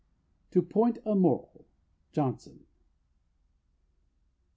[0.49, 1.67] "To point a moral."
[2.11, 2.65] JOHNSON.